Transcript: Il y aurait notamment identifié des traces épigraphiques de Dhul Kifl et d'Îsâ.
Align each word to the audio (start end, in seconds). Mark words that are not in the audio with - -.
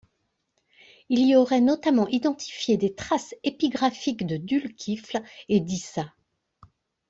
Il 1.09 1.27
y 1.27 1.35
aurait 1.35 1.61
notamment 1.61 2.07
identifié 2.07 2.75
des 2.75 2.95
traces 2.95 3.35
épigraphiques 3.43 4.25
de 4.25 4.37
Dhul 4.37 4.73
Kifl 4.73 5.21
et 5.47 5.59
d'Îsâ. 5.59 6.11